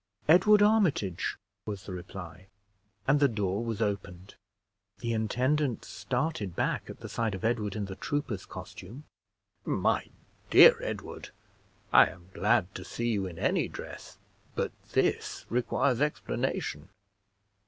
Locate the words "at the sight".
6.89-7.35